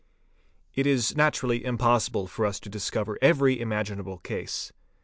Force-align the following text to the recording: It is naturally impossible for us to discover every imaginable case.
It 0.73 0.87
is 0.87 1.15
naturally 1.15 1.63
impossible 1.63 2.25
for 2.25 2.47
us 2.47 2.59
to 2.61 2.69
discover 2.71 3.19
every 3.21 3.59
imaginable 3.59 4.17
case. 4.17 4.71